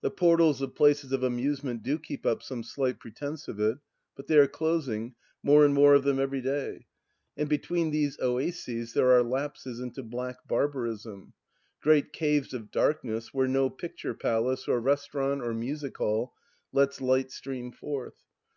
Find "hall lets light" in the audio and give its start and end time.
15.98-17.30